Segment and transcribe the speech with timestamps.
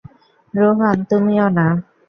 [0.53, 1.67] রোহান, তুমিও না।